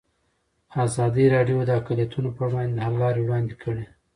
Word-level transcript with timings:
ازادي 0.85 1.25
راډیو 1.35 1.59
د 1.65 1.71
اقلیتونه 1.79 2.29
پر 2.37 2.47
وړاندې 2.51 2.73
د 2.75 2.79
حل 2.85 2.95
لارې 3.03 3.21
وړاندې 3.23 3.55
کړي. 3.63 3.85